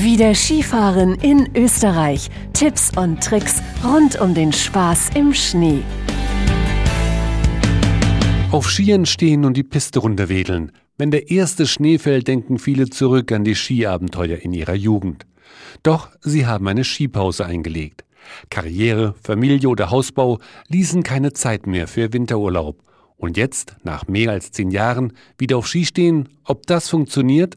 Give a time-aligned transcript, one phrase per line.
[0.00, 2.30] Wieder Skifahren in Österreich.
[2.52, 5.82] Tipps und Tricks rund um den Spaß im Schnee.
[8.52, 10.70] Auf Skiern stehen und die Piste runterwedeln.
[10.98, 15.26] Wenn der erste Schnee fällt, denken viele zurück an die Skiabenteuer in ihrer Jugend.
[15.82, 18.04] Doch sie haben eine Skipause eingelegt.
[18.50, 20.38] Karriere, Familie oder Hausbau
[20.68, 22.84] ließen keine Zeit mehr für Winterurlaub.
[23.16, 27.56] Und jetzt, nach mehr als zehn Jahren, wieder auf Ski stehen, ob das funktioniert?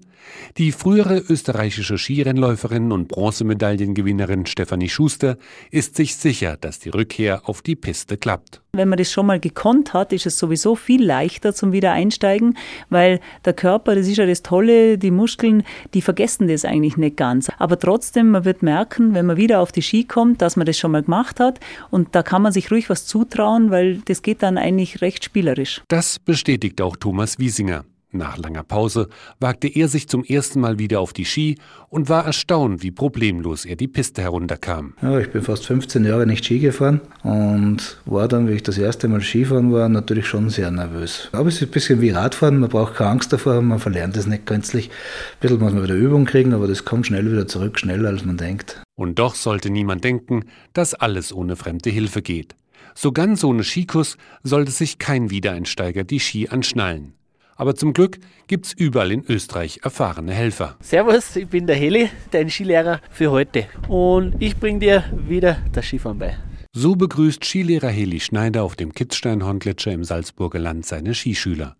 [0.58, 5.38] Die frühere österreichische Skirennläuferin und Bronzemedaillengewinnerin Stefanie Schuster
[5.72, 8.62] ist sich sicher, dass die Rückkehr auf die Piste klappt.
[8.74, 12.58] Wenn man das schon mal gekonnt hat, ist es sowieso viel leichter zum Wiedereinsteigen,
[12.90, 17.18] weil der Körper, das ist ja das Tolle, die Muskeln, die vergessen das eigentlich nicht
[17.18, 17.50] ganz.
[17.58, 20.78] Aber trotzdem, man wird merken, wenn man wieder auf die Ski kommt, dass man das
[20.78, 21.60] schon mal gemacht hat
[21.90, 25.82] und da kann man sich ruhig was zutrauen, weil das geht dann eigentlich recht spielerisch.
[25.90, 27.84] Das bestätigt auch Thomas Wiesinger.
[28.14, 29.08] Nach langer Pause
[29.40, 31.56] wagte er sich zum ersten Mal wieder auf die Ski
[31.88, 34.96] und war erstaunt, wie problemlos er die Piste herunterkam.
[35.02, 38.78] Ja, ich bin fast 15 Jahre nicht Ski gefahren und war dann, wie ich das
[38.78, 41.30] erste Mal Skifahren war, natürlich schon sehr nervös.
[41.32, 44.28] Aber es ist ein bisschen wie Radfahren, man braucht keine Angst davor, man verlernt es
[44.28, 44.90] nicht gänzlich.
[44.90, 48.26] Ein bisschen muss man wieder Übung kriegen, aber das kommt schnell wieder zurück, schneller als
[48.26, 48.84] man denkt.
[48.96, 52.56] Und doch sollte niemand denken, dass alles ohne fremde Hilfe geht.
[52.94, 57.14] So ganz ohne Skikuss sollte sich kein Wiedereinsteiger die Ski anschnallen.
[57.62, 58.18] Aber zum Glück
[58.48, 60.78] gibt es überall in Österreich erfahrene Helfer.
[60.82, 63.68] Servus, ich bin der Heli, dein Skilehrer für heute.
[63.88, 66.40] Und ich bringe dir wieder das Skifahren bei.
[66.74, 71.76] So begrüßt Skilehrer Heli Schneider auf dem Kitzsteinhorngletscher im Salzburger Land seine Skischüler.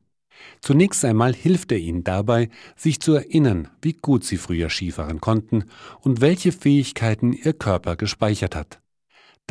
[0.62, 5.64] Zunächst einmal hilft er ihnen dabei, sich zu erinnern, wie gut sie früher Skifahren konnten
[6.02, 8.82] und welche Fähigkeiten ihr Körper gespeichert hat.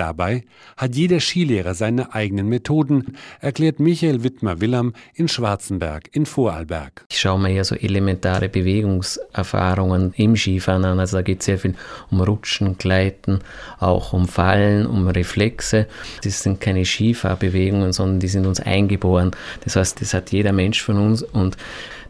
[0.00, 0.44] Dabei
[0.78, 7.04] hat jeder Skilehrer seine eigenen Methoden, erklärt Michael Wittmer-Willam in Schwarzenberg in Vorarlberg.
[7.10, 11.00] Ich schaue mir ja so elementare Bewegungserfahrungen im Skifahren an.
[11.00, 11.74] Also da geht es sehr viel
[12.10, 13.40] um Rutschen, Gleiten,
[13.78, 15.86] auch um Fallen, um Reflexe.
[16.24, 19.32] Das sind keine Skifahrbewegungen, sondern die sind uns eingeboren.
[19.64, 21.58] Das heißt, das hat jeder Mensch von uns und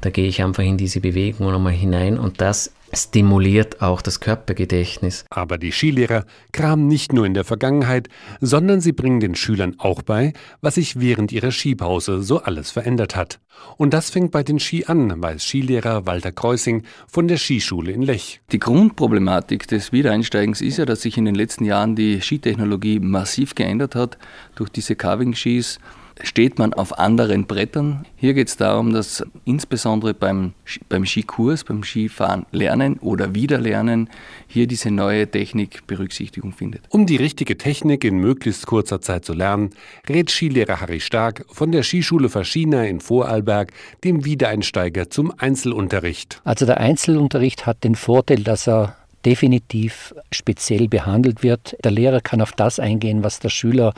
[0.01, 5.25] da gehe ich einfach in diese Bewegungen nochmal hinein und das stimuliert auch das Körpergedächtnis.
[5.31, 8.09] Aber die Skilehrer kramen nicht nur in der Vergangenheit,
[8.41, 13.17] sondern sie bringen den Schülern auch bei, was sich während ihrer Skipause so alles verändert
[13.17, 13.41] hat.
[13.77, 18.03] Und das fängt bei den Ski an, weiß Skilehrer Walter Kreusing von der Skischule in
[18.03, 18.41] Lech.
[18.53, 23.55] Die Grundproblematik des Wiedereinsteigens ist ja, dass sich in den letzten Jahren die Skitechnologie massiv
[23.55, 24.19] geändert hat
[24.55, 25.79] durch diese Carving-Skis
[26.23, 28.07] steht man auf anderen Brettern.
[28.17, 30.53] Hier geht es darum, dass insbesondere beim,
[30.89, 34.09] beim Skikurs, beim Skifahren lernen oder Wiederlernen
[34.47, 36.83] hier diese neue Technik Berücksichtigung findet.
[36.91, 39.71] Um die richtige Technik in möglichst kurzer Zeit zu lernen,
[40.09, 43.73] rät Skilehrer Harry Stark von der Skischule Faschina in Vorarlberg
[44.05, 46.41] dem Wiedereinsteiger zum Einzelunterricht.
[46.45, 51.77] Also der Einzelunterricht hat den Vorteil, dass er definitiv speziell behandelt wird.
[51.85, 53.93] Der Lehrer kann auf das eingehen, was der Schüler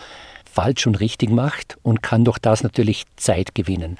[0.52, 3.96] falsch und richtig macht und kann durch das natürlich Zeit gewinnen.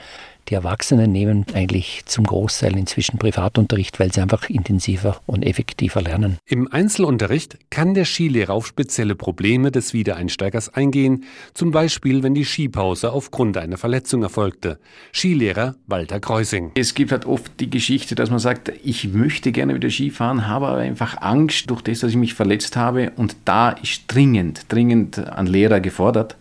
[0.49, 6.39] Die Erwachsenen nehmen eigentlich zum Großteil inzwischen Privatunterricht, weil sie einfach intensiver und effektiver lernen.
[6.47, 12.45] Im Einzelunterricht kann der Skilehrer auf spezielle Probleme des Wiedereinsteigers eingehen, zum Beispiel wenn die
[12.45, 14.79] Skipause aufgrund einer Verletzung erfolgte.
[15.13, 16.73] Skilehrer Walter Kreusing.
[16.75, 20.67] Es gibt halt oft die Geschichte, dass man sagt, ich möchte gerne wieder Skifahren, habe
[20.67, 25.19] aber einfach Angst durch das, dass ich mich verletzt habe und da ist dringend, dringend
[25.19, 26.37] ein Lehrer gefordert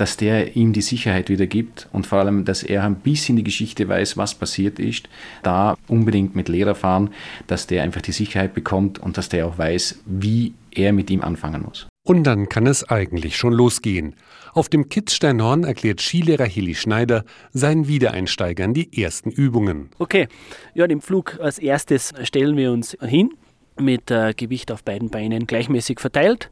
[0.00, 3.44] dass der ihm die Sicherheit wieder gibt und vor allem, dass er ein bisschen die
[3.44, 5.10] Geschichte weiß, was passiert ist,
[5.42, 7.10] da unbedingt mit Lehrer fahren,
[7.46, 11.20] dass der einfach die Sicherheit bekommt und dass der auch weiß, wie er mit ihm
[11.20, 11.86] anfangen muss.
[12.02, 14.14] Und dann kann es eigentlich schon losgehen.
[14.54, 19.90] Auf dem Kitzsteinhorn erklärt Skilehrer Heli Schneider seinen Wiedereinsteigern die ersten Übungen.
[19.98, 20.28] Okay,
[20.72, 23.34] ja, den Flug als erstes stellen wir uns hin
[23.78, 26.50] mit äh, Gewicht auf beiden Beinen gleichmäßig verteilt.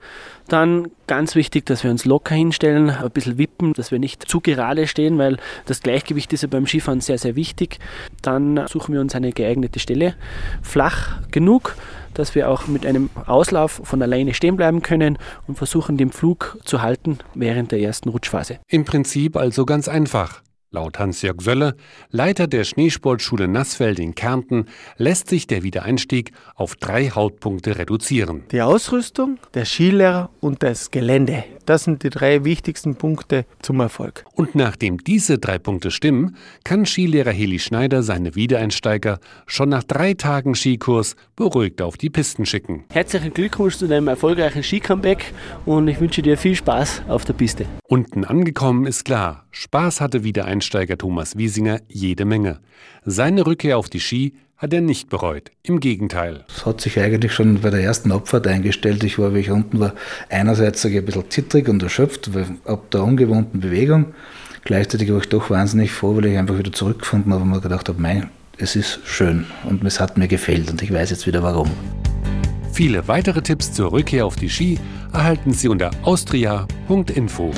[0.49, 4.41] Dann ganz wichtig, dass wir uns locker hinstellen, ein bisschen wippen, dass wir nicht zu
[4.41, 5.37] gerade stehen, weil
[5.67, 7.79] das Gleichgewicht ist ja beim Skifahren sehr, sehr wichtig.
[8.23, 10.15] Dann suchen wir uns eine geeignete Stelle,
[10.63, 11.77] flach genug,
[12.15, 16.59] dass wir auch mit einem Auslauf von alleine stehen bleiben können und versuchen, den Flug
[16.65, 18.59] zu halten während der ersten Rutschphase.
[18.69, 20.43] Im Prinzip also ganz einfach.
[20.71, 21.77] Laut Hans-Jörg Sölle,
[22.11, 24.67] Leiter der Schneesportschule Nassfeld in Kärnten,
[24.99, 28.43] lässt sich der Wiedereinstieg auf drei Hauptpunkte reduzieren.
[28.53, 31.43] Die Ausrüstung, der Skilehrer und das Gelände.
[31.69, 34.25] Das sind die drei wichtigsten Punkte zum Erfolg.
[34.33, 36.35] Und nachdem diese drei Punkte stimmen,
[36.65, 42.47] kann Skilehrer Heli Schneider seine Wiedereinsteiger schon nach drei Tagen Skikurs beruhigt auf die Pisten
[42.47, 42.85] schicken.
[42.91, 45.35] Herzlichen Glückwunsch zu deinem erfolgreichen Skicomeback
[45.67, 47.67] und ich wünsche dir viel Spaß auf der Piste.
[47.87, 52.61] Unten angekommen ist klar, Spaß hatte Wiedereinsteiger Thomas Wiesinger jede Menge.
[53.05, 55.53] Seine Rückkehr auf die Ski hat er nicht bereut.
[55.63, 56.45] Im Gegenteil.
[56.49, 59.05] Es hat sich eigentlich schon bei der ersten Abfahrt eingestellt.
[59.05, 59.95] Ich war, wie ich unten war,
[60.29, 64.07] einerseits ein bisschen zittrig und erschöpft, weil ab der ungewohnten Bewegung.
[64.65, 67.89] Gleichzeitig war ich doch wahnsinnig froh, weil ich einfach wieder zurückgefunden habe und mir gedacht
[67.89, 71.43] habe, mein, es ist schön und es hat mir gefällt und ich weiß jetzt wieder
[71.45, 71.71] warum.
[72.73, 74.79] Viele weitere Tipps zur Rückkehr auf die Ski
[75.13, 77.53] erhalten Sie unter austria.info.